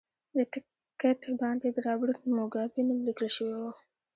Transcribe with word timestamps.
د 0.35 0.37
ټکټ 0.51 1.21
باندې 1.41 1.67
د 1.71 1.77
رابرټ 1.87 2.19
موګابي 2.37 2.81
نوم 2.87 2.99
لیکل 3.07 3.27
شوی 3.35 3.55
و. 3.61 3.65